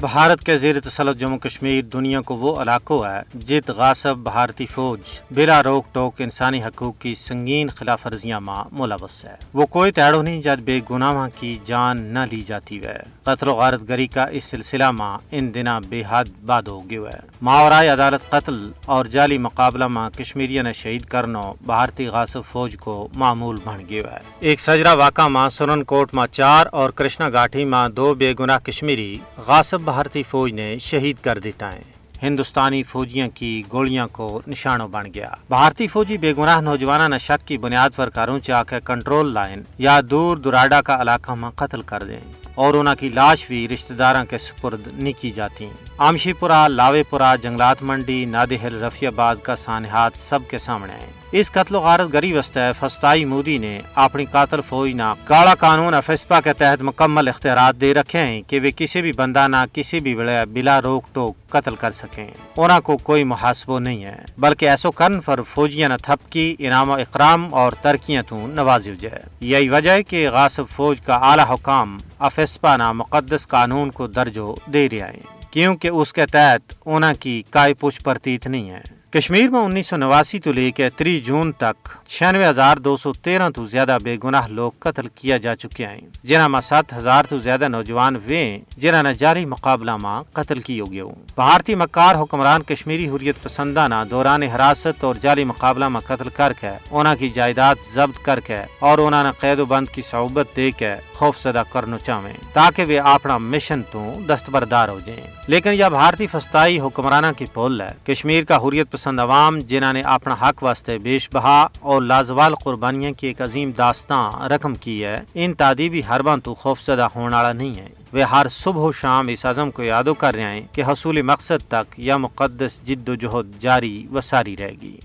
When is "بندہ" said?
59.12-59.46